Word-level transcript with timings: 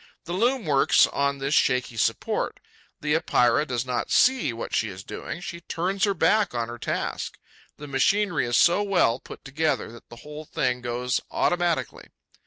The 0.23 0.33
loom 0.33 0.65
works 0.65 1.05
on 1.05 1.37
this 1.37 1.53
shaky 1.53 1.95
support. 1.95 2.59
The 3.01 3.13
Epeira 3.13 3.67
does 3.67 3.85
not 3.85 4.09
see 4.09 4.51
what 4.51 4.73
she 4.73 4.89
is 4.89 5.03
doing; 5.03 5.41
she 5.41 5.61
turns 5.61 6.05
her 6.05 6.15
back 6.15 6.55
on 6.55 6.69
her 6.69 6.79
task. 6.79 7.37
The 7.77 7.85
machinery 7.87 8.47
is 8.47 8.57
so 8.57 8.81
well 8.81 9.19
put 9.19 9.45
together 9.45 9.91
that 9.91 10.09
the 10.09 10.15
whole 10.25 10.45
thing 10.45 10.81
goes 10.81 11.21
automatically. 11.29 12.07